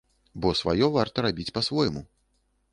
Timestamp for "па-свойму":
1.61-2.05